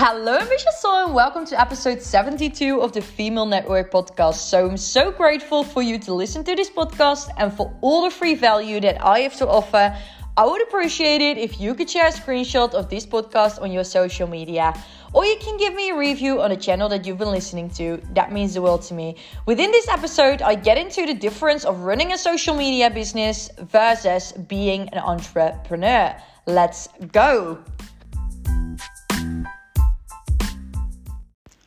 Hello, 0.00 0.38
ambitious 0.38 0.80
souls, 0.80 1.06
and 1.06 1.12
welcome 1.12 1.44
to 1.44 1.60
episode 1.60 2.00
72 2.00 2.80
of 2.80 2.92
the 2.92 3.00
Female 3.00 3.46
Network 3.46 3.90
podcast. 3.90 4.34
So, 4.34 4.70
I'm 4.70 4.76
so 4.76 5.10
grateful 5.10 5.64
for 5.64 5.82
you 5.82 5.98
to 5.98 6.14
listen 6.14 6.44
to 6.44 6.54
this 6.54 6.70
podcast 6.70 7.30
and 7.36 7.52
for 7.52 7.76
all 7.80 8.04
the 8.04 8.10
free 8.10 8.36
value 8.36 8.78
that 8.78 9.04
I 9.04 9.18
have 9.22 9.34
to 9.38 9.48
offer. 9.48 9.98
I 10.36 10.46
would 10.46 10.62
appreciate 10.62 11.20
it 11.20 11.36
if 11.36 11.60
you 11.60 11.74
could 11.74 11.90
share 11.90 12.06
a 12.06 12.12
screenshot 12.12 12.74
of 12.74 12.88
this 12.88 13.04
podcast 13.04 13.60
on 13.60 13.72
your 13.72 13.82
social 13.82 14.28
media. 14.28 14.72
Or 15.14 15.26
you 15.26 15.36
can 15.40 15.56
give 15.56 15.74
me 15.74 15.90
a 15.90 15.96
review 15.96 16.42
on 16.42 16.50
the 16.50 16.56
channel 16.56 16.88
that 16.90 17.04
you've 17.04 17.18
been 17.18 17.32
listening 17.32 17.68
to. 17.70 18.00
That 18.14 18.30
means 18.30 18.54
the 18.54 18.62
world 18.62 18.82
to 18.82 18.94
me. 18.94 19.16
Within 19.46 19.72
this 19.72 19.88
episode, 19.88 20.42
I 20.42 20.54
get 20.54 20.78
into 20.78 21.06
the 21.06 21.14
difference 21.14 21.64
of 21.64 21.80
running 21.80 22.12
a 22.12 22.18
social 22.18 22.54
media 22.54 22.88
business 22.88 23.50
versus 23.58 24.30
being 24.46 24.88
an 24.90 24.98
entrepreneur. 25.00 26.14
Let's 26.46 26.88
go. 27.10 27.58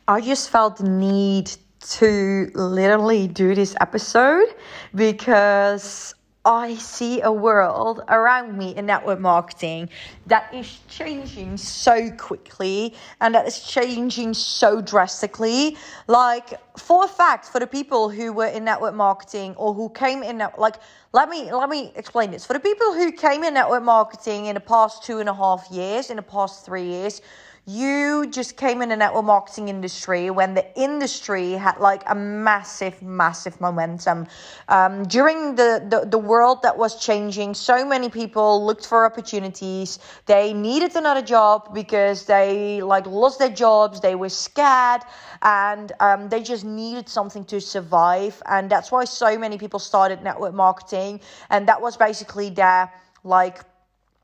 I 0.08 0.20
just 0.20 0.50
felt 0.50 0.78
the 0.78 0.88
need 0.88 1.52
to 1.90 2.50
literally 2.54 3.28
do 3.28 3.54
this 3.54 3.76
episode 3.80 4.46
because 4.94 6.14
I 6.44 6.74
see 6.74 7.20
a 7.20 7.30
world 7.30 8.02
around 8.08 8.58
me 8.58 8.74
in 8.74 8.86
network 8.86 9.20
marketing 9.20 9.88
that 10.26 10.52
is 10.52 10.80
changing 10.88 11.56
so 11.56 12.10
quickly 12.10 12.94
and 13.20 13.32
that 13.36 13.46
is 13.46 13.60
changing 13.60 14.34
so 14.34 14.80
drastically. 14.80 15.76
Like, 16.08 16.54
for 16.76 17.04
a 17.04 17.08
fact, 17.08 17.46
for 17.46 17.60
the 17.60 17.66
people 17.66 18.08
who 18.08 18.32
were 18.32 18.46
in 18.46 18.64
network 18.64 18.94
marketing 18.94 19.54
or 19.56 19.74
who 19.74 19.90
came 19.90 20.22
in, 20.22 20.42
like, 20.56 20.76
let 21.12 21.28
me 21.28 21.52
let 21.52 21.68
me 21.68 21.92
explain 21.96 22.30
this. 22.30 22.46
For 22.46 22.54
the 22.54 22.60
people 22.60 22.94
who 22.94 23.12
came 23.12 23.44
in 23.44 23.54
network 23.54 23.82
marketing 23.82 24.46
in 24.46 24.54
the 24.54 24.60
past 24.60 25.04
two 25.04 25.18
and 25.18 25.28
a 25.28 25.34
half 25.34 25.70
years, 25.70 26.08
in 26.08 26.16
the 26.16 26.22
past 26.22 26.64
three 26.64 26.84
years, 26.84 27.20
you 27.64 28.26
just 28.26 28.56
came 28.56 28.82
in 28.82 28.88
the 28.88 28.96
network 28.96 29.24
marketing 29.24 29.68
industry 29.68 30.30
when 30.30 30.52
the 30.52 30.66
industry 30.76 31.52
had 31.52 31.78
like 31.78 32.02
a 32.08 32.14
massive 32.14 33.00
massive 33.00 33.60
momentum. 33.60 34.26
Um, 34.68 35.04
during 35.04 35.54
the, 35.54 35.84
the 35.88 36.08
the 36.08 36.18
world 36.18 36.62
that 36.62 36.76
was 36.76 36.98
changing 36.98 37.54
so 37.54 37.84
many 37.84 38.08
people 38.08 38.66
looked 38.66 38.84
for 38.84 39.06
opportunities. 39.06 40.00
They 40.26 40.52
needed 40.52 40.96
another 40.96 41.22
job 41.22 41.72
because 41.72 42.24
they 42.24 42.82
like 42.82 43.06
lost 43.06 43.38
their 43.38 43.50
jobs. 43.50 44.00
They 44.00 44.16
were 44.16 44.30
scared 44.30 45.02
and 45.42 45.92
um, 46.00 46.28
they 46.30 46.42
just 46.42 46.61
needed 46.64 47.08
something 47.08 47.44
to 47.44 47.60
survive 47.60 48.42
and 48.46 48.70
that's 48.70 48.90
why 48.90 49.04
so 49.04 49.38
many 49.38 49.58
people 49.58 49.78
started 49.78 50.22
network 50.22 50.54
marketing 50.54 51.20
and 51.50 51.68
that 51.68 51.80
was 51.80 51.96
basically 51.96 52.50
their 52.50 52.92
like 53.24 53.60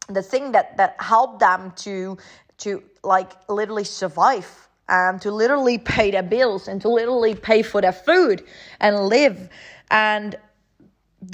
the 0.08 0.22
thing 0.22 0.52
that 0.52 0.76
that 0.76 0.96
helped 1.00 1.40
them 1.40 1.72
to 1.76 2.16
to 2.58 2.82
like 3.02 3.32
literally 3.48 3.84
survive 3.84 4.68
and 4.88 5.20
to 5.20 5.30
literally 5.30 5.78
pay 5.78 6.10
their 6.10 6.22
bills 6.22 6.68
and 6.68 6.80
to 6.80 6.88
literally 6.88 7.34
pay 7.34 7.62
for 7.62 7.80
their 7.80 7.92
food 7.92 8.44
and 8.80 9.06
live. 9.06 9.48
And 9.90 10.36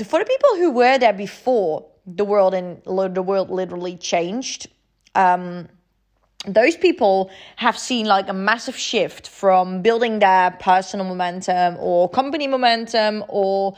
for 0.06 0.19
the 0.19 0.25
people 0.25 0.56
who 0.56 0.72
were 0.72 0.98
there 0.98 1.12
before 1.12 1.86
the 2.06 2.25
world 2.25 2.55
and 2.55 2.82
the 2.84 3.22
world 3.22 3.50
literally 3.50 3.97
changed. 3.97 4.69
Um, 5.14 5.69
those 6.47 6.77
people 6.77 7.31
have 7.56 7.78
seen 7.78 8.06
like 8.06 8.28
a 8.28 8.33
massive 8.33 8.77
shift 8.77 9.28
from 9.28 9.83
building 9.83 10.19
their 10.19 10.50
personal 10.61 11.06
momentum 11.06 11.77
or 11.78 12.09
company 12.09 12.47
momentum 12.47 13.25
or 13.28 13.75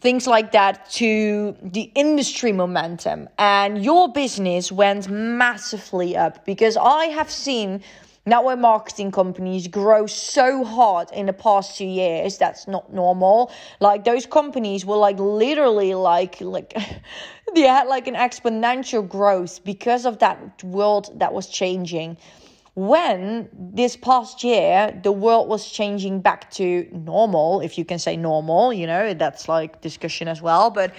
things 0.00 0.26
like 0.26 0.50
that 0.52 0.90
to 0.90 1.56
the 1.62 1.90
industry 1.94 2.52
momentum. 2.52 3.28
And 3.38 3.84
your 3.84 4.12
business 4.12 4.72
went 4.72 5.08
massively 5.08 6.16
up 6.16 6.44
because 6.44 6.76
I 6.76 7.06
have 7.06 7.30
seen 7.30 7.82
network 8.24 8.58
marketing 8.58 9.10
companies 9.10 9.66
grow 9.66 10.06
so 10.06 10.64
hard 10.64 11.10
in 11.12 11.26
the 11.26 11.32
past 11.32 11.76
two 11.76 11.84
years 11.84 12.38
that's 12.38 12.68
not 12.68 12.92
normal. 12.92 13.50
Like 13.80 14.04
those 14.04 14.26
companies 14.26 14.86
were 14.86 14.96
like 14.96 15.18
literally 15.18 15.94
like 15.94 16.40
like 16.40 16.72
they 17.54 17.62
had 17.62 17.88
like 17.88 18.06
an 18.06 18.14
exponential 18.14 19.06
growth 19.06 19.64
because 19.64 20.06
of 20.06 20.18
that 20.18 20.62
world 20.62 21.10
that 21.18 21.32
was 21.32 21.48
changing. 21.48 22.16
When 22.74 23.50
this 23.52 23.96
past 23.96 24.44
year 24.44 24.98
the 25.02 25.12
world 25.12 25.48
was 25.48 25.68
changing 25.70 26.20
back 26.20 26.50
to 26.52 26.88
normal 26.92 27.60
if 27.60 27.76
you 27.76 27.84
can 27.84 27.98
say 27.98 28.16
normal 28.16 28.72
you 28.72 28.86
know 28.86 29.12
that's 29.12 29.46
like 29.46 29.82
discussion 29.82 30.26
as 30.26 30.40
well 30.40 30.70
but 30.70 30.94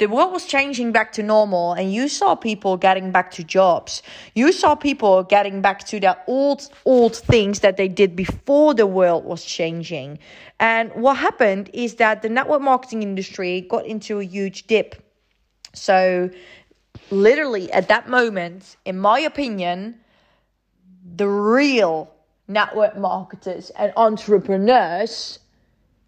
the 0.00 0.08
world 0.08 0.32
was 0.32 0.46
changing 0.46 0.92
back 0.92 1.12
to 1.12 1.22
normal 1.22 1.74
and 1.74 1.92
you 1.92 2.08
saw 2.08 2.34
people 2.34 2.78
getting 2.78 3.12
back 3.12 3.30
to 3.32 3.44
jobs. 3.44 4.02
You 4.34 4.50
saw 4.50 4.74
people 4.74 5.22
getting 5.24 5.60
back 5.60 5.86
to 5.88 6.00
their 6.00 6.16
old 6.26 6.70
old 6.86 7.14
things 7.14 7.60
that 7.60 7.76
they 7.76 7.86
did 7.86 8.16
before 8.16 8.72
the 8.72 8.86
world 8.86 9.24
was 9.26 9.44
changing. 9.44 10.18
And 10.58 10.90
what 10.94 11.18
happened 11.18 11.68
is 11.74 11.96
that 11.96 12.22
the 12.22 12.30
network 12.30 12.62
marketing 12.62 13.02
industry 13.02 13.60
got 13.60 13.84
into 13.84 14.18
a 14.20 14.24
huge 14.24 14.66
dip. 14.66 14.96
So 15.74 16.30
literally 17.10 17.70
at 17.70 17.88
that 17.88 18.08
moment 18.08 18.76
in 18.86 18.98
my 18.98 19.20
opinion 19.20 20.00
the 21.16 21.28
real 21.28 22.10
network 22.48 22.96
marketers 22.96 23.70
and 23.78 23.92
entrepreneurs 23.96 25.40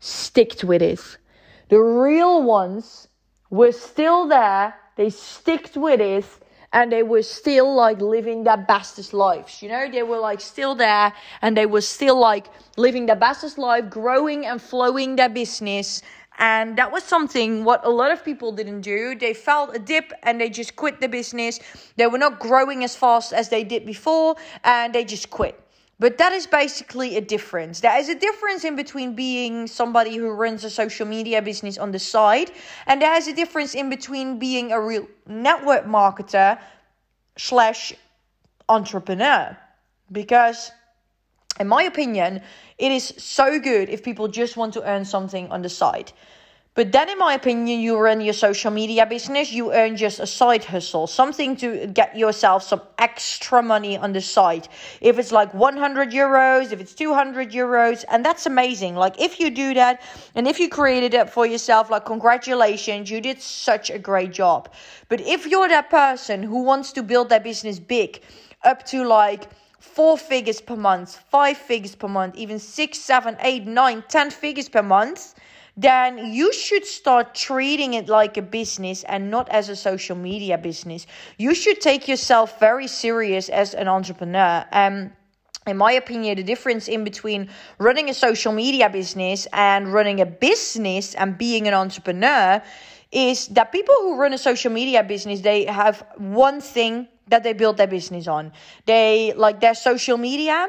sticked 0.00 0.64
with 0.64 0.81
it. 0.81 1.19
The 1.69 1.78
real 1.78 2.42
ones 2.42 3.08
were 3.52 3.70
still 3.70 4.26
there, 4.26 4.74
they 4.96 5.10
sticked 5.10 5.76
with 5.76 6.00
it, 6.00 6.24
and 6.72 6.90
they 6.90 7.02
were 7.02 7.22
still 7.22 7.74
like 7.74 8.00
living 8.00 8.44
their 8.44 8.56
bestest 8.56 9.12
lives. 9.12 9.62
You 9.62 9.68
know, 9.68 9.90
they 9.90 10.02
were 10.02 10.18
like 10.18 10.40
still 10.40 10.74
there 10.74 11.12
and 11.42 11.54
they 11.54 11.66
were 11.66 11.82
still 11.82 12.18
like 12.18 12.46
living 12.78 13.04
their 13.04 13.16
bestest 13.16 13.58
life, 13.58 13.90
growing 13.90 14.46
and 14.46 14.60
flowing 14.60 15.16
their 15.16 15.28
business 15.28 16.00
and 16.38 16.78
that 16.78 16.90
was 16.90 17.04
something 17.04 17.62
what 17.62 17.84
a 17.84 17.90
lot 17.90 18.10
of 18.10 18.24
people 18.24 18.52
didn't 18.52 18.80
do. 18.80 19.14
They 19.14 19.34
felt 19.34 19.76
a 19.76 19.78
dip 19.78 20.12
and 20.22 20.40
they 20.40 20.48
just 20.48 20.76
quit 20.76 21.00
the 21.00 21.08
business. 21.08 21.60
They 21.96 22.06
were 22.06 22.19
not 22.19 22.40
growing 22.40 22.84
as 22.84 22.96
fast 22.96 23.34
as 23.34 23.50
they 23.50 23.64
did 23.64 23.84
before 23.84 24.36
and 24.64 24.94
they 24.94 25.04
just 25.04 25.30
quit. 25.30 25.61
But 26.02 26.18
that 26.18 26.32
is 26.32 26.48
basically 26.48 27.16
a 27.16 27.20
difference. 27.20 27.78
There 27.78 27.96
is 27.96 28.08
a 28.08 28.16
difference 28.16 28.64
in 28.64 28.74
between 28.74 29.14
being 29.14 29.68
somebody 29.68 30.16
who 30.16 30.32
runs 30.32 30.64
a 30.64 30.70
social 30.70 31.06
media 31.06 31.40
business 31.40 31.78
on 31.78 31.92
the 31.92 32.00
side, 32.00 32.50
and 32.88 33.00
there 33.00 33.14
is 33.14 33.28
a 33.28 33.32
difference 33.32 33.76
in 33.76 33.88
between 33.88 34.40
being 34.40 34.72
a 34.72 34.80
real 34.80 35.06
network 35.28 35.84
marketer 35.86 36.58
slash 37.38 37.92
entrepreneur. 38.68 39.56
Because 40.10 40.72
in 41.60 41.68
my 41.68 41.84
opinion, 41.84 42.42
it 42.78 42.90
is 42.90 43.14
so 43.16 43.60
good 43.60 43.88
if 43.88 44.02
people 44.02 44.26
just 44.26 44.56
want 44.56 44.74
to 44.74 44.82
earn 44.82 45.04
something 45.04 45.52
on 45.52 45.62
the 45.62 45.69
side. 45.69 46.10
But 46.74 46.90
then, 46.90 47.10
in 47.10 47.18
my 47.18 47.34
opinion, 47.34 47.80
you 47.80 47.98
run 47.98 48.22
your 48.22 48.32
social 48.32 48.70
media 48.70 49.04
business, 49.04 49.52
you 49.52 49.74
earn 49.74 49.94
just 49.94 50.20
a 50.20 50.26
side 50.26 50.64
hustle, 50.64 51.06
something 51.06 51.54
to 51.56 51.86
get 51.88 52.16
yourself 52.16 52.62
some 52.62 52.80
extra 52.96 53.62
money 53.62 53.98
on 53.98 54.14
the 54.14 54.22
side. 54.22 54.68
If 55.02 55.18
it's 55.18 55.32
like 55.32 55.52
100 55.52 56.12
euros, 56.12 56.72
if 56.72 56.80
it's 56.80 56.94
200 56.94 57.52
euros, 57.52 58.06
and 58.10 58.24
that's 58.24 58.46
amazing. 58.46 58.96
Like, 58.96 59.20
if 59.20 59.38
you 59.38 59.50
do 59.50 59.74
that 59.74 60.00
and 60.34 60.48
if 60.48 60.58
you 60.58 60.70
created 60.70 61.12
it 61.12 61.28
for 61.28 61.44
yourself, 61.44 61.90
like, 61.90 62.06
congratulations, 62.06 63.10
you 63.10 63.20
did 63.20 63.42
such 63.42 63.90
a 63.90 63.98
great 63.98 64.32
job. 64.32 64.70
But 65.10 65.20
if 65.20 65.44
you're 65.44 65.68
that 65.68 65.90
person 65.90 66.42
who 66.42 66.62
wants 66.62 66.92
to 66.92 67.02
build 67.02 67.28
their 67.28 67.40
business 67.40 67.78
big, 67.78 68.22
up 68.62 68.82
to 68.86 69.04
like, 69.04 69.50
four 69.78 70.16
figures 70.16 70.62
per 70.62 70.76
month, 70.76 71.18
five 71.28 71.58
figures 71.58 71.94
per 71.94 72.08
month, 72.08 72.34
even 72.36 72.58
six, 72.58 72.98
seven, 72.98 73.36
eight, 73.40 73.66
nine, 73.66 74.02
ten 74.08 74.30
figures 74.30 74.70
per 74.70 74.82
month, 74.82 75.34
then 75.76 76.32
you 76.32 76.52
should 76.52 76.84
start 76.84 77.34
treating 77.34 77.94
it 77.94 78.08
like 78.08 78.36
a 78.36 78.42
business 78.42 79.04
and 79.04 79.30
not 79.30 79.48
as 79.48 79.69
a 79.69 79.76
social 79.76 80.16
media 80.16 80.58
business. 80.58 81.06
You 81.38 81.54
should 81.54 81.80
take 81.80 82.08
yourself 82.08 82.60
very 82.60 82.86
serious 82.86 83.48
as 83.48 83.74
an 83.74 83.88
entrepreneur. 83.88 84.64
Um, 84.72 85.12
in 85.66 85.76
my 85.76 85.92
opinion, 85.92 86.36
the 86.36 86.42
difference 86.42 86.88
in 86.88 87.04
between 87.04 87.48
running 87.78 88.10
a 88.10 88.14
social 88.14 88.52
media 88.52 88.90
business 88.90 89.46
and 89.52 89.92
running 89.92 90.20
a 90.20 90.26
business 90.26 91.14
and 91.14 91.38
being 91.38 91.69
an 91.69 91.75
entrepreneur 91.75 92.60
is 93.12 93.48
that 93.48 93.70
people 93.70 93.94
who 94.00 94.16
run 94.16 94.32
a 94.32 94.38
social 94.38 94.72
media 94.72 95.02
business, 95.02 95.40
they 95.40 95.64
have 95.66 96.04
one 96.16 96.60
thing 96.60 97.06
that 97.28 97.44
they 97.44 97.52
build 97.52 97.76
their 97.76 97.86
business 97.86 98.26
on. 98.26 98.52
They 98.86 99.32
like 99.36 99.60
their 99.60 99.75
social 99.75 100.16
media 100.16 100.68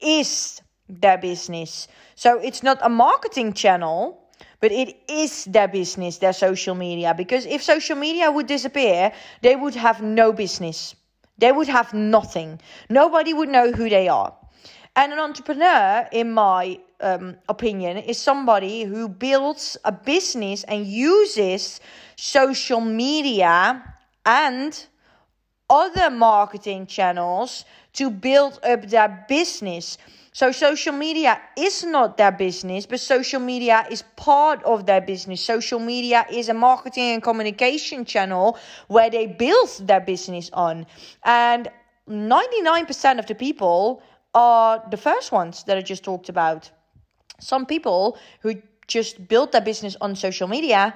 is 0.00 0.62
their 0.88 1.18
business. 1.18 1.88
So 2.14 2.38
it's 2.40 2.62
not 2.62 2.78
a 2.82 2.88
marketing 2.88 3.52
channel, 3.52 4.19
but 4.60 4.72
it 4.72 4.96
is 5.08 5.44
their 5.46 5.68
business, 5.68 6.18
their 6.18 6.32
social 6.32 6.74
media. 6.74 7.14
Because 7.14 7.46
if 7.46 7.62
social 7.62 7.96
media 7.96 8.30
would 8.30 8.46
disappear, 8.46 9.12
they 9.42 9.56
would 9.56 9.74
have 9.74 10.02
no 10.02 10.32
business. 10.32 10.94
They 11.38 11.52
would 11.52 11.68
have 11.68 11.94
nothing. 11.94 12.60
Nobody 12.88 13.32
would 13.32 13.48
know 13.48 13.72
who 13.72 13.88
they 13.88 14.08
are. 14.08 14.34
And 14.94 15.12
an 15.12 15.18
entrepreneur, 15.18 16.06
in 16.12 16.32
my 16.32 16.78
um, 17.00 17.36
opinion, 17.48 17.96
is 17.96 18.18
somebody 18.18 18.84
who 18.84 19.08
builds 19.08 19.78
a 19.84 19.92
business 19.92 20.64
and 20.64 20.86
uses 20.86 21.80
social 22.16 22.80
media 22.80 23.82
and 24.26 24.86
other 25.70 26.10
marketing 26.10 26.86
channels 26.86 27.64
to 27.94 28.10
build 28.10 28.58
up 28.64 28.82
their 28.88 29.24
business. 29.28 29.96
So 30.32 30.52
social 30.52 30.92
media 30.92 31.40
is 31.56 31.84
not 31.84 32.16
their 32.16 32.30
business, 32.30 32.86
but 32.86 33.00
social 33.00 33.40
media 33.40 33.84
is 33.90 34.02
part 34.16 34.62
of 34.62 34.86
their 34.86 35.00
business. 35.00 35.40
Social 35.40 35.80
media 35.80 36.24
is 36.30 36.48
a 36.48 36.54
marketing 36.54 37.14
and 37.14 37.22
communication 37.22 38.04
channel 38.04 38.56
where 38.86 39.10
they 39.10 39.26
build 39.26 39.70
their 39.80 40.00
business 40.00 40.48
on. 40.52 40.86
And 41.24 41.68
99% 42.08 43.18
of 43.18 43.26
the 43.26 43.34
people 43.34 44.02
are 44.32 44.82
the 44.90 44.96
first 44.96 45.32
ones 45.32 45.64
that 45.64 45.76
I 45.76 45.82
just 45.82 46.04
talked 46.04 46.28
about. 46.28 46.70
Some 47.40 47.66
people 47.66 48.16
who 48.40 48.54
just 48.86 49.26
build 49.26 49.50
their 49.50 49.60
business 49.60 49.96
on 50.00 50.14
social 50.14 50.46
media 50.46 50.94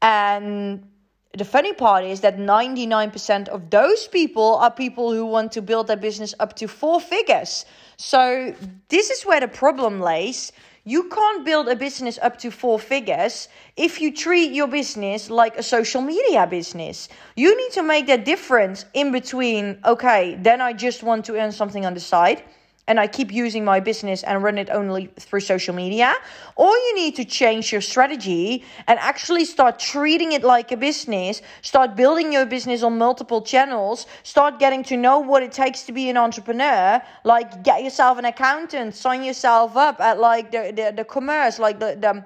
and 0.00 0.86
the 1.36 1.44
funny 1.44 1.72
part 1.72 2.04
is 2.04 2.20
that 2.20 2.38
99% 2.38 3.48
of 3.48 3.70
those 3.70 4.06
people 4.06 4.54
are 4.56 4.70
people 4.70 5.12
who 5.12 5.26
want 5.26 5.52
to 5.52 5.62
build 5.62 5.88
their 5.88 5.96
business 5.96 6.34
up 6.38 6.54
to 6.56 6.68
four 6.68 7.00
figures. 7.00 7.64
So, 7.96 8.54
this 8.88 9.10
is 9.10 9.24
where 9.24 9.40
the 9.40 9.48
problem 9.48 10.00
lays. 10.00 10.52
You 10.84 11.08
can't 11.08 11.44
build 11.44 11.68
a 11.68 11.76
business 11.76 12.18
up 12.20 12.36
to 12.38 12.50
four 12.50 12.78
figures 12.78 13.48
if 13.76 14.00
you 14.00 14.14
treat 14.14 14.52
your 14.52 14.68
business 14.68 15.30
like 15.30 15.56
a 15.56 15.62
social 15.62 16.02
media 16.02 16.46
business. 16.46 17.08
You 17.36 17.56
need 17.56 17.72
to 17.72 17.82
make 17.82 18.06
that 18.08 18.24
difference 18.26 18.84
in 18.92 19.10
between, 19.10 19.78
okay, 19.84 20.36
then 20.40 20.60
I 20.60 20.74
just 20.74 21.02
want 21.02 21.24
to 21.24 21.36
earn 21.40 21.52
something 21.52 21.86
on 21.86 21.94
the 21.94 22.00
side 22.00 22.42
and 22.86 23.00
I 23.00 23.06
keep 23.06 23.32
using 23.32 23.64
my 23.64 23.80
business 23.80 24.22
and 24.22 24.42
run 24.42 24.58
it 24.58 24.68
only 24.70 25.06
through 25.18 25.40
social 25.40 25.74
media, 25.74 26.14
or 26.56 26.70
you 26.70 26.94
need 26.94 27.16
to 27.16 27.24
change 27.24 27.72
your 27.72 27.80
strategy 27.80 28.64
and 28.86 28.98
actually 28.98 29.44
start 29.44 29.78
treating 29.78 30.32
it 30.32 30.42
like 30.42 30.70
a 30.70 30.76
business, 30.76 31.40
start 31.62 31.96
building 31.96 32.32
your 32.32 32.44
business 32.44 32.82
on 32.82 32.98
multiple 32.98 33.40
channels, 33.40 34.06
start 34.22 34.58
getting 34.58 34.82
to 34.84 34.96
know 34.96 35.18
what 35.18 35.42
it 35.42 35.52
takes 35.52 35.84
to 35.84 35.92
be 35.92 36.10
an 36.10 36.16
entrepreneur, 36.16 37.00
like 37.24 37.62
get 37.62 37.82
yourself 37.82 38.18
an 38.18 38.26
accountant, 38.26 38.94
sign 38.94 39.24
yourself 39.24 39.76
up 39.76 40.00
at 40.00 40.20
like 40.20 40.50
the 40.50 40.72
the, 40.74 40.92
the 40.94 41.04
commerce, 41.04 41.58
like 41.58 41.78
the 41.80 41.96
the 41.98 42.24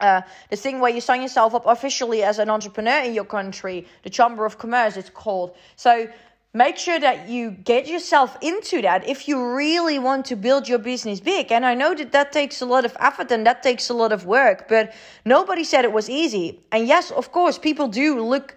uh, 0.00 0.20
the 0.50 0.56
thing 0.56 0.80
where 0.80 0.90
you 0.90 1.00
sign 1.00 1.22
yourself 1.22 1.54
up 1.54 1.64
officially 1.66 2.22
as 2.24 2.38
an 2.38 2.50
entrepreneur 2.50 3.00
in 3.00 3.14
your 3.14 3.24
country, 3.24 3.86
the 4.02 4.10
Chamber 4.10 4.44
of 4.44 4.58
Commerce, 4.58 4.96
it's 4.96 5.08
called. 5.08 5.56
So 5.76 6.08
make 6.54 6.78
sure 6.78 7.00
that 7.00 7.28
you 7.28 7.50
get 7.50 7.88
yourself 7.88 8.38
into 8.40 8.80
that 8.80 9.06
if 9.08 9.26
you 9.26 9.54
really 9.54 9.98
want 9.98 10.24
to 10.26 10.36
build 10.36 10.68
your 10.68 10.78
business 10.78 11.18
big. 11.18 11.50
And 11.50 11.66
I 11.66 11.74
know 11.74 11.94
that 11.94 12.12
that 12.12 12.32
takes 12.32 12.60
a 12.62 12.66
lot 12.66 12.84
of 12.84 12.96
effort 13.00 13.30
and 13.32 13.44
that 13.46 13.62
takes 13.62 13.90
a 13.90 13.94
lot 13.94 14.12
of 14.12 14.24
work, 14.24 14.68
but 14.68 14.94
nobody 15.24 15.64
said 15.64 15.84
it 15.84 15.92
was 15.92 16.08
easy. 16.08 16.60
And 16.70 16.86
yes, 16.86 17.10
of 17.10 17.32
course, 17.32 17.58
people 17.58 17.88
do 17.88 18.20
look, 18.20 18.54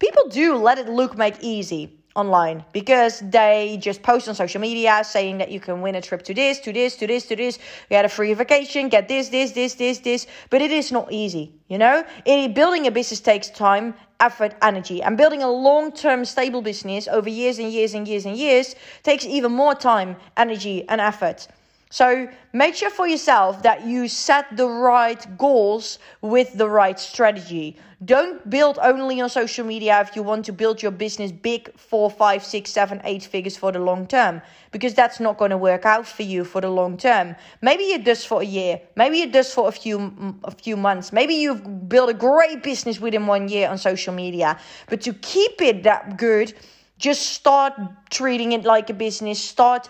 people 0.00 0.28
do 0.28 0.56
let 0.56 0.78
it 0.78 0.88
look 0.88 1.16
make 1.16 1.36
easy 1.40 1.95
online 2.16 2.64
because 2.72 3.20
they 3.20 3.78
just 3.80 4.02
post 4.02 4.28
on 4.28 4.34
social 4.34 4.60
media 4.60 5.02
saying 5.04 5.38
that 5.38 5.50
you 5.50 5.60
can 5.60 5.82
win 5.82 5.94
a 5.94 6.00
trip 6.00 6.22
to 6.22 6.34
this, 6.34 6.58
to 6.60 6.72
this, 6.72 6.96
to 6.96 7.06
this, 7.06 7.26
to 7.26 7.36
this, 7.36 7.58
get 7.90 8.04
a 8.04 8.08
free 8.08 8.32
vacation, 8.34 8.88
get 8.88 9.06
this, 9.06 9.28
this, 9.28 9.52
this, 9.52 9.74
this, 9.74 9.98
this. 9.98 10.26
But 10.50 10.62
it 10.62 10.70
is 10.70 10.90
not 10.90 11.12
easy, 11.12 11.52
you 11.68 11.78
know? 11.78 12.04
It, 12.24 12.54
building 12.54 12.86
a 12.86 12.90
business 12.90 13.20
takes 13.20 13.50
time, 13.50 13.94
effort, 14.18 14.54
energy. 14.62 15.02
And 15.02 15.16
building 15.16 15.42
a 15.42 15.50
long 15.50 15.92
term 15.92 16.24
stable 16.24 16.62
business 16.62 17.06
over 17.06 17.28
years 17.28 17.58
and 17.58 17.70
years 17.70 17.94
and 17.94 18.08
years 18.08 18.24
and 18.26 18.36
years 18.36 18.74
takes 19.02 19.24
even 19.26 19.52
more 19.52 19.74
time, 19.74 20.16
energy, 20.36 20.88
and 20.88 21.00
effort. 21.00 21.46
So 21.90 22.28
make 22.52 22.74
sure 22.74 22.90
for 22.90 23.06
yourself 23.06 23.62
that 23.62 23.86
you 23.86 24.08
set 24.08 24.56
the 24.56 24.68
right 24.68 25.24
goals 25.38 25.98
with 26.20 26.52
the 26.54 26.68
right 26.68 26.98
strategy. 26.98 27.78
Don't 28.04 28.50
build 28.50 28.78
only 28.82 29.20
on 29.20 29.30
social 29.30 29.64
media 29.64 30.00
if 30.00 30.16
you 30.16 30.22
want 30.22 30.44
to 30.46 30.52
build 30.52 30.82
your 30.82 30.90
business 30.90 31.32
big 31.32 31.72
four, 31.78 32.10
five, 32.10 32.44
six, 32.44 32.70
seven, 32.70 33.00
eight 33.04 33.22
figures 33.22 33.56
for 33.56 33.72
the 33.72 33.78
long 33.78 34.06
term, 34.06 34.42
because 34.72 34.94
that's 34.94 35.20
not 35.20 35.38
going 35.38 35.52
to 35.52 35.56
work 35.56 35.86
out 35.86 36.06
for 36.06 36.24
you 36.24 36.44
for 36.44 36.60
the 36.60 36.68
long 36.68 36.98
term. 36.98 37.36
Maybe 37.62 37.84
it 37.84 38.04
does 38.04 38.24
for 38.24 38.42
a 38.42 38.44
year, 38.44 38.80
maybe 38.96 39.22
it 39.22 39.32
does 39.32 39.54
for 39.54 39.68
a 39.68 39.72
few 39.72 40.36
a 40.44 40.50
few 40.50 40.76
months. 40.76 41.12
Maybe 41.12 41.34
you've 41.34 41.88
built 41.88 42.10
a 42.10 42.14
great 42.14 42.62
business 42.62 43.00
within 43.00 43.26
one 43.26 43.48
year 43.48 43.68
on 43.70 43.78
social 43.78 44.12
media, 44.12 44.58
but 44.88 45.00
to 45.02 45.14
keep 45.14 45.62
it 45.62 45.84
that 45.84 46.18
good, 46.18 46.52
just 46.98 47.22
start 47.22 47.72
treating 48.10 48.52
it 48.52 48.64
like 48.64 48.90
a 48.90 48.94
business. 48.94 49.40
Start 49.42 49.88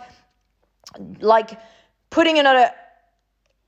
like 1.20 1.58
putting 2.16 2.38
another 2.38 2.70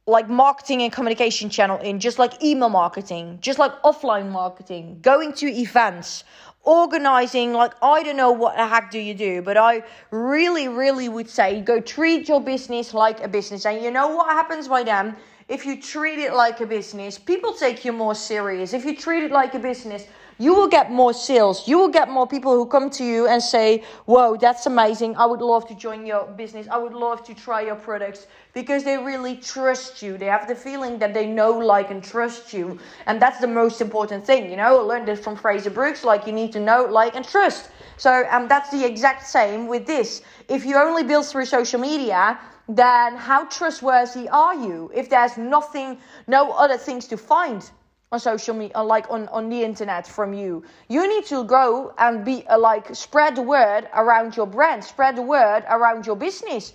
like 0.07 0.27
marketing 0.27 0.81
and 0.81 0.91
communication 0.91 1.51
channel 1.51 1.77
in, 1.81 2.01
just 2.01 2.19
like 2.19 2.43
email 2.43 2.71
marketing, 2.71 3.39
just 3.43 3.59
like 3.59 3.73
offline 3.83 4.31
marketing, 4.31 4.99
going 5.03 5.35
to 5.35 5.47
events, 5.49 6.25
organizing. 6.63 7.53
Like, 7.53 7.75
I 7.83 8.03
don't 8.03 8.17
know 8.17 8.33
what 8.33 8.57
the 8.57 8.67
heck 8.67 8.91
do 8.91 8.99
you 8.99 9.13
do, 9.13 9.43
but 9.43 9.59
I 9.59 9.83
really, 10.11 10.67
really 10.67 11.11
would 11.11 11.29
say 11.29 11.61
go 11.61 11.79
treat 11.79 12.27
your 12.27 12.41
business 12.41 12.95
like 12.95 13.23
a 13.23 13.29
business. 13.29 13.67
And 13.67 13.83
you 13.85 13.91
know 13.91 14.09
what 14.17 14.29
happens 14.31 14.67
by 14.67 14.83
then? 14.83 15.15
If 15.49 15.67
you 15.67 15.79
treat 15.79 16.19
it 16.19 16.33
like 16.33 16.63
a 16.63 16.67
business, 16.67 17.19
people 17.19 17.53
take 17.53 17.85
you 17.85 17.93
more 17.93 18.15
serious. 18.15 18.73
If 18.73 18.87
you 18.87 18.97
treat 18.97 19.25
it 19.25 19.31
like 19.31 19.53
a 19.53 19.59
business, 19.59 20.07
you 20.39 20.55
will 20.55 20.69
get 20.69 20.91
more 20.93 21.13
sales. 21.13 21.67
You 21.67 21.79
will 21.79 21.89
get 21.89 22.09
more 22.09 22.27
people 22.27 22.53
who 22.53 22.67
come 22.67 22.91
to 22.91 23.05
you 23.05 23.27
and 23.27 23.43
say, 23.43 23.83
Whoa, 24.07 24.37
that's 24.37 24.67
amazing. 24.67 25.17
I 25.17 25.27
would 25.27 25.41
love 25.41 25.67
to 25.69 25.75
join 25.75 26.07
your 26.07 26.27
business. 26.27 26.69
I 26.71 26.79
would 26.79 26.95
love 26.95 27.25
to 27.25 27.35
try 27.35 27.63
your 27.63 27.75
products 27.75 28.27
because 28.55 28.85
they 28.85 28.97
really 28.97 29.37
trust 29.37 30.01
you. 30.01 30.17
They 30.17 30.27
have 30.27 30.47
the 30.47 30.55
feeling 30.55 30.99
that 31.01 31.13
they 31.13 31.27
know, 31.27 31.51
like, 31.59 31.91
and 31.91 32.03
trust 32.03 32.53
you. 32.53 32.79
And 33.07 33.21
that's 33.21 33.41
the 33.41 33.49
most 33.49 33.81
important 33.81 34.25
thing. 34.25 34.49
You 34.51 34.57
know, 34.57 34.79
I 34.79 34.83
learned 34.83 35.09
it 35.09 35.17
from 35.17 35.35
Frazer 35.37 35.71
Brookes 35.71 36.05
like, 36.05 36.27
you 36.27 36.33
need 36.33 36.53
to 36.53 36.61
know, 36.61 36.85
like, 36.85 37.17
and 37.17 37.27
trust. 37.27 37.71
So, 37.97 38.25
um, 38.31 38.47
that's 38.47 38.71
the 38.71 38.85
exact 38.85 39.27
same 39.27 39.67
with 39.67 39.87
this. 39.87 40.23
If 40.49 40.65
you 40.65 40.77
only 40.77 41.03
build 41.03 41.27
through 41.27 41.47
social 41.47 41.81
media, 41.81 42.39
then 42.69 43.17
how 43.17 43.45
trustworthy 43.47 44.29
are 44.29 44.55
you 44.55 44.91
if 44.95 45.09
there's 45.09 45.37
nothing, 45.37 45.99
no 46.27 46.53
other 46.53 46.77
things 46.77 47.09
to 47.09 47.17
find? 47.17 47.69
On 48.11 48.19
social 48.19 48.55
media, 48.55 48.83
like 48.83 49.11
on, 49.11 49.29
on 49.29 49.49
the 49.51 49.63
internet 49.63 50.07
from 50.07 50.33
you. 50.33 50.63
You 50.89 51.07
need 51.09 51.27
to 51.27 51.45
go 51.45 51.93
and 51.99 52.25
be 52.25 52.47
uh, 52.47 52.59
like 52.59 52.95
spread 52.95 53.37
the 53.37 53.43
word 53.43 53.89
around 53.95 54.37
your 54.37 54.47
brand, 54.47 54.83
spread 54.83 55.17
the 55.17 55.23
word 55.23 55.65
around 55.69 56.07
your 56.07 56.17
business. 56.17 56.73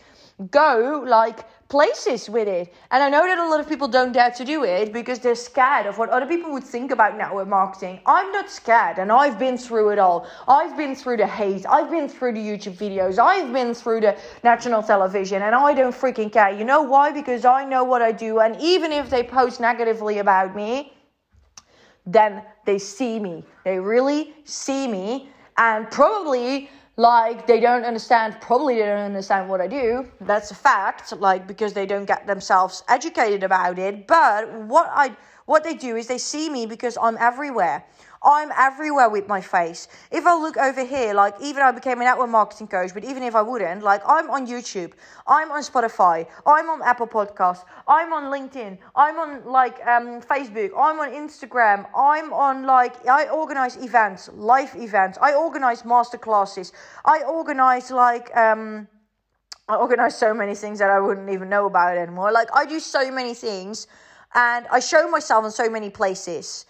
Go 0.51 1.03
like 1.07 1.45
places 1.69 2.29
with 2.29 2.47
it. 2.47 2.71
And 2.91 3.01
I 3.01 3.09
know 3.09 3.23
that 3.25 3.39
a 3.39 3.49
lot 3.49 3.59
of 3.59 3.67
people 3.67 3.87
don't 3.87 4.11
dare 4.11 4.29
to 4.31 4.45
do 4.45 4.63
it 4.63 4.93
because 4.93 5.17
they're 5.17 5.33
scared 5.33 5.87
of 5.87 5.97
what 5.97 6.09
other 6.09 6.27
people 6.27 6.51
would 6.51 6.63
think 6.63 6.91
about 6.91 7.17
network 7.17 7.47
marketing. 7.47 7.99
I'm 8.05 8.31
not 8.31 8.51
scared 8.51 8.99
and 8.99 9.11
I've 9.11 9.39
been 9.39 9.57
through 9.57 9.89
it 9.89 9.99
all. 9.99 10.27
I've 10.47 10.77
been 10.77 10.95
through 10.95 11.17
the 11.17 11.25
hate. 11.25 11.65
I've 11.67 11.89
been 11.89 12.07
through 12.07 12.33
the 12.33 12.39
YouTube 12.39 12.77
videos. 12.77 13.17
I've 13.17 13.51
been 13.51 13.73
through 13.73 14.01
the 14.01 14.15
national 14.43 14.83
television 14.83 15.41
and 15.41 15.55
I 15.55 15.73
don't 15.73 15.95
freaking 15.95 16.31
care. 16.31 16.51
You 16.51 16.63
know 16.63 16.83
why? 16.83 17.11
Because 17.11 17.43
I 17.43 17.65
know 17.65 17.83
what 17.83 18.03
I 18.03 18.11
do. 18.11 18.39
And 18.39 18.59
even 18.61 18.91
if 18.91 19.09
they 19.09 19.23
post 19.23 19.59
negatively 19.59 20.19
about 20.19 20.55
me, 20.55 20.93
then 22.05 22.43
they 22.65 22.79
see 22.79 23.19
me. 23.19 23.43
They 23.63 23.79
really 23.79 24.33
see 24.43 24.87
me. 24.87 25.29
And 25.57 25.89
probably 25.91 26.69
like 26.95 27.47
they 27.47 27.59
don't 27.59 27.85
understand 27.85 28.37
probably 28.39 28.75
they 28.75 28.85
don't 28.85 28.99
understand 28.99 29.49
what 29.49 29.61
i 29.61 29.67
do. 29.67 30.05
That's 30.21 30.51
a 30.51 30.55
fact 30.55 31.11
like 31.17 31.47
because 31.47 31.73
they 31.73 31.85
don't 31.85 32.05
get 32.05 32.27
themselves 32.27 32.83
educated 32.87 33.43
about 33.43 33.79
it. 33.79 34.07
But 34.07 34.51
what 34.53 34.89
i 34.93 35.15
what 35.45 35.63
they 35.63 35.73
do 35.73 35.95
is 35.95 36.07
they 36.07 36.17
see 36.17 36.49
me 36.49 36.65
because 36.65 36.97
i'm 37.01 37.17
everywhere. 37.19 37.85
I'm 38.23 38.51
everywhere 38.57 39.09
with 39.09 39.27
my 39.27 39.41
face. 39.41 39.87
If 40.09 40.25
I 40.25 40.35
look 40.35 40.55
over 40.55 40.85
here, 40.85 41.13
like 41.13 41.35
even 41.41 41.61
I 41.61 41.71
became 41.71 41.99
an 41.99 42.05
network 42.05 42.29
marketing 42.29 42.67
coach, 42.67 42.93
but 42.93 43.03
even 43.03 43.21
if 43.21 43.35
I 43.35 43.41
wouldn't, 43.41 43.83
like 43.83 44.01
I'm 44.07 44.29
on 44.29 44.47
YouTube, 44.47 44.93
I'm 45.27 45.51
on 45.51 45.61
Spotify, 45.61 46.25
I'm 46.45 46.69
on 46.69 46.81
Apple 46.83 47.07
Podcasts, 47.07 47.65
I'm 47.87 48.13
on 48.13 48.25
LinkedIn, 48.25 48.77
I'm 48.95 49.19
on 49.19 49.45
like 49.45 49.85
um, 49.85 50.21
Facebook, 50.21 50.71
I'm 50.77 50.99
on 50.99 51.11
Instagram, 51.11 51.85
I'm 51.95 52.31
on 52.31 52.65
like 52.65 53.05
I 53.07 53.27
organize 53.27 53.75
events, 53.75 54.29
live 54.33 54.73
events, 54.75 55.17
I 55.21 55.33
organize 55.33 55.83
master 55.83 56.17
classes, 56.17 56.71
I 57.03 57.23
organize 57.23 57.91
like 57.91 58.35
um, 58.37 58.87
I 59.67 59.75
organize 59.75 60.17
so 60.17 60.33
many 60.33 60.55
things 60.55 60.79
that 60.79 60.89
I 60.89 60.99
wouldn't 60.99 61.29
even 61.29 61.49
know 61.49 61.65
about 61.65 61.97
anymore. 61.97 62.31
Like 62.31 62.47
I 62.53 62.65
do 62.65 62.79
so 62.79 63.11
many 63.11 63.33
things 63.33 63.87
and 64.35 64.65
I 64.71 64.79
show 64.79 65.09
myself 65.09 65.45
in 65.45 65.51
so 65.51 65.69
many 65.69 65.89
places. 65.89 66.65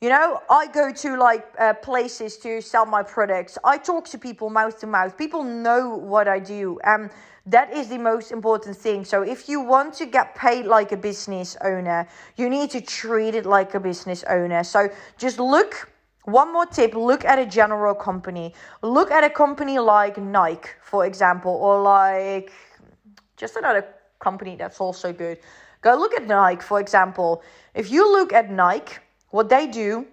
You 0.00 0.08
know, 0.08 0.40
I 0.48 0.66
go 0.66 0.90
to 0.90 1.16
like 1.18 1.46
uh, 1.58 1.74
places 1.74 2.38
to 2.38 2.62
sell 2.62 2.86
my 2.86 3.02
products. 3.02 3.58
I 3.64 3.76
talk 3.76 4.08
to 4.08 4.18
people 4.18 4.48
mouth 4.48 4.78
to 4.80 4.86
mouth. 4.86 5.16
People 5.18 5.42
know 5.42 5.90
what 5.94 6.26
I 6.26 6.38
do. 6.38 6.78
And 6.84 7.10
that 7.46 7.72
is 7.72 7.88
the 7.88 7.98
most 7.98 8.32
important 8.32 8.76
thing. 8.76 9.04
So 9.04 9.22
if 9.22 9.48
you 9.48 9.60
want 9.60 9.92
to 9.94 10.06
get 10.06 10.34
paid 10.34 10.64
like 10.64 10.92
a 10.92 10.96
business 10.96 11.56
owner, 11.62 12.08
you 12.36 12.48
need 12.48 12.70
to 12.70 12.80
treat 12.80 13.34
it 13.34 13.44
like 13.44 13.74
a 13.74 13.80
business 13.80 14.24
owner. 14.24 14.64
So 14.64 14.88
just 15.18 15.38
look 15.38 15.90
one 16.24 16.52
more 16.52 16.66
tip 16.66 16.94
look 16.94 17.24
at 17.24 17.38
a 17.38 17.46
general 17.46 17.94
company. 17.94 18.54
Look 18.82 19.10
at 19.10 19.24
a 19.24 19.30
company 19.30 19.78
like 19.78 20.18
Nike, 20.18 20.68
for 20.82 21.06
example, 21.06 21.52
or 21.52 21.82
like 21.82 22.52
just 23.36 23.56
another 23.56 23.86
company 24.18 24.56
that's 24.56 24.80
also 24.80 25.12
good. 25.12 25.38
Go 25.82 25.96
look 25.96 26.14
at 26.14 26.26
Nike, 26.26 26.62
for 26.62 26.80
example. 26.80 27.42
If 27.74 27.90
you 27.90 28.10
look 28.10 28.32
at 28.32 28.50
Nike, 28.50 28.98
what 29.30 29.48
they 29.48 29.66
do 29.66 30.06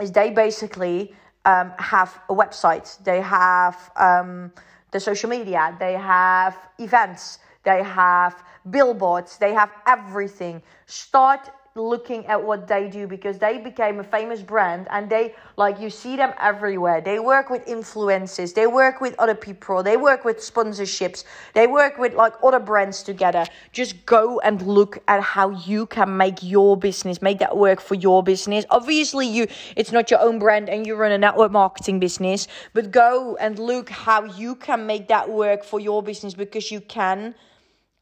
is 0.00 0.12
they 0.12 0.30
basically 0.30 1.14
um, 1.44 1.72
have 1.78 2.20
a 2.28 2.34
website. 2.34 3.02
They 3.02 3.20
have 3.20 3.90
um, 3.96 4.52
the 4.90 5.00
social 5.00 5.30
media, 5.30 5.76
they 5.78 5.94
have 5.94 6.56
events, 6.78 7.38
they 7.64 7.82
have 7.82 8.44
billboards, 8.70 9.38
they 9.38 9.52
have 9.54 9.70
everything. 9.86 10.62
Start 10.86 11.50
looking 11.76 12.26
at 12.26 12.42
what 12.42 12.66
they 12.66 12.88
do 12.88 13.06
because 13.06 13.38
they 13.38 13.58
became 13.58 14.00
a 14.00 14.04
famous 14.04 14.42
brand 14.42 14.86
and 14.90 15.08
they 15.08 15.34
like 15.56 15.80
you 15.80 15.90
see 15.90 16.16
them 16.16 16.32
everywhere. 16.40 17.00
They 17.00 17.18
work 17.18 17.50
with 17.50 17.64
influencers 17.66 18.54
they 18.54 18.66
work 18.66 19.00
with 19.00 19.14
other 19.18 19.34
people 19.34 19.82
they 19.82 19.96
work 19.96 20.24
with 20.24 20.38
sponsorships 20.38 21.24
they 21.54 21.66
work 21.66 21.98
with 21.98 22.14
like 22.14 22.34
other 22.42 22.58
brands 22.58 23.02
together. 23.02 23.46
Just 23.72 24.06
go 24.06 24.40
and 24.40 24.62
look 24.62 24.98
at 25.08 25.22
how 25.22 25.50
you 25.50 25.86
can 25.86 26.16
make 26.16 26.42
your 26.42 26.76
business 26.76 27.20
make 27.22 27.38
that 27.38 27.56
work 27.56 27.80
for 27.80 27.94
your 27.94 28.22
business. 28.22 28.64
Obviously 28.70 29.26
you 29.26 29.46
it's 29.76 29.92
not 29.92 30.10
your 30.10 30.20
own 30.20 30.38
brand 30.38 30.68
and 30.68 30.86
you 30.86 30.96
run 30.96 31.12
a 31.12 31.18
network 31.18 31.52
marketing 31.52 32.00
business 32.00 32.48
but 32.72 32.90
go 32.90 33.36
and 33.40 33.58
look 33.58 33.90
how 33.90 34.24
you 34.24 34.54
can 34.54 34.86
make 34.86 35.08
that 35.08 35.28
work 35.28 35.64
for 35.64 35.80
your 35.80 36.02
business 36.02 36.34
because 36.34 36.70
you 36.70 36.80
can. 36.80 37.34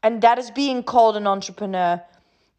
And 0.03 0.21
that 0.21 0.37
is 0.37 0.51
being 0.51 0.83
called 0.83 1.17
an 1.17 1.25
entrepreneur 1.25 2.01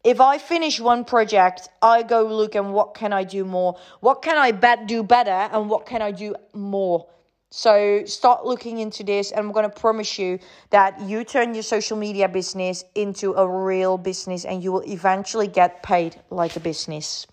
if 0.03 0.21
I 0.21 0.37
finish 0.37 0.79
one 0.79 1.05
project, 1.05 1.67
I 1.81 2.03
go 2.03 2.23
look 2.23 2.55
and 2.55 2.73
what 2.73 2.93
can 2.93 3.13
I 3.13 3.23
do 3.23 3.43
more? 3.43 3.77
What 3.99 4.21
can 4.21 4.37
I 4.37 4.51
bet 4.51 4.87
do 4.87 5.03
better 5.03 5.49
and 5.51 5.69
what 5.69 5.85
can 5.85 6.01
I 6.01 6.11
do 6.11 6.35
more? 6.53 7.07
So 7.49 8.03
start 8.05 8.45
looking 8.45 8.79
into 8.79 9.03
this 9.03 9.31
and 9.31 9.39
I'm 9.39 9.51
going 9.51 9.69
to 9.69 9.75
promise 9.75 10.19
you 10.19 10.39
that 10.69 10.99
you 11.01 11.23
turn 11.23 11.53
your 11.53 11.63
social 11.63 11.97
media 11.97 12.27
business 12.27 12.83
into 12.95 13.33
a 13.33 13.47
real 13.47 13.97
business 13.97 14.43
and 14.43 14.63
you 14.63 14.71
will 14.71 14.83
eventually 14.87 15.47
get 15.47 15.81
paid 15.81 16.19
like 16.29 16.55
a 16.57 16.59
business. 16.59 17.25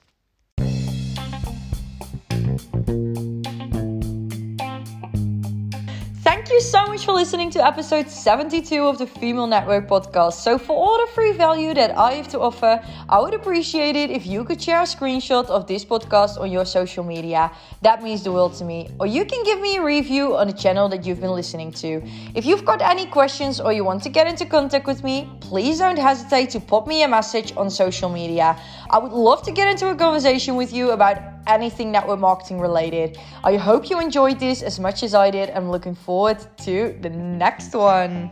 So 6.70 6.86
much 6.86 7.04
for 7.04 7.12
listening 7.12 7.50
to 7.50 7.64
episode 7.64 8.08
72 8.08 8.82
of 8.82 8.96
the 8.96 9.06
Female 9.06 9.46
Network 9.46 9.86
podcast. 9.86 10.34
So, 10.34 10.56
for 10.56 10.72
all 10.72 10.98
the 11.04 11.12
free 11.12 11.32
value 11.32 11.74
that 11.74 11.96
I 11.98 12.12
have 12.12 12.28
to 12.28 12.40
offer, 12.40 12.82
I 13.08 13.20
would 13.20 13.34
appreciate 13.34 13.96
it 13.96 14.10
if 14.10 14.26
you 14.26 14.44
could 14.44 14.62
share 14.62 14.80
a 14.80 14.84
screenshot 14.84 15.46
of 15.46 15.66
this 15.66 15.84
podcast 15.84 16.40
on 16.40 16.50
your 16.50 16.64
social 16.64 17.04
media. 17.04 17.52
That 17.82 18.02
means 18.02 18.22
the 18.22 18.32
world 18.32 18.54
to 18.54 18.64
me. 18.64 18.88
Or 18.98 19.06
you 19.06 19.26
can 19.26 19.44
give 19.44 19.60
me 19.60 19.76
a 19.76 19.82
review 19.82 20.36
on 20.36 20.46
the 20.46 20.54
channel 20.54 20.88
that 20.88 21.04
you've 21.04 21.20
been 21.20 21.32
listening 21.32 21.70
to. 21.72 22.02
If 22.34 22.46
you've 22.46 22.64
got 22.64 22.80
any 22.80 23.06
questions 23.06 23.60
or 23.60 23.72
you 23.72 23.84
want 23.84 24.02
to 24.04 24.08
get 24.08 24.26
into 24.26 24.46
contact 24.46 24.86
with 24.86 25.04
me, 25.04 25.28
please 25.40 25.80
don't 25.80 25.98
hesitate 25.98 26.50
to 26.50 26.60
pop 26.60 26.86
me 26.86 27.02
a 27.02 27.08
message 27.08 27.52
on 27.56 27.68
social 27.68 28.08
media. 28.08 28.56
I 28.88 28.98
would 28.98 29.12
love 29.12 29.42
to 29.42 29.52
get 29.52 29.68
into 29.68 29.90
a 29.90 29.94
conversation 29.94 30.56
with 30.56 30.72
you 30.72 30.92
about 30.92 31.33
anything 31.46 31.92
network 31.92 32.20
marketing 32.20 32.60
related. 32.60 33.18
I 33.42 33.56
hope 33.56 33.90
you 33.90 34.00
enjoyed 34.00 34.38
this 34.38 34.62
as 34.62 34.78
much 34.78 35.02
as 35.02 35.14
I 35.14 35.30
did. 35.30 35.50
I'm 35.50 35.70
looking 35.70 35.94
forward 35.94 36.38
to 36.58 36.96
the 37.00 37.10
next 37.10 37.74
one. 37.74 38.30